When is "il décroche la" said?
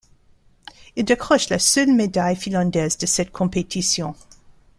0.95-1.59